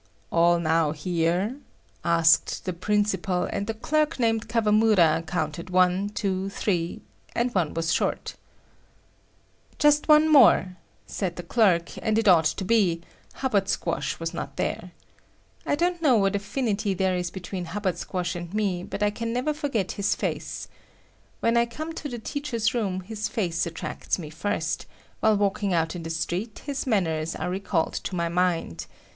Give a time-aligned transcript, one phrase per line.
[0.31, 1.57] "All now here?"
[2.03, 7.01] asked the principal, and the clerk named Kawamura counted one, two, three
[7.35, 8.33] and one was short.
[9.77, 10.75] "Just one more,"
[11.05, 13.03] said the clerk, and it ought to be;
[13.35, 14.91] Hubbard Squash was not there.
[15.67, 19.31] I don't know what affinity there is between Hubbard Squash and me, but I can
[19.31, 20.67] never forget his face.
[21.41, 24.87] When I come to the teachers' room, his face attracts me first;
[25.19, 28.87] while walking out in the street, his manners are recalled to my mind.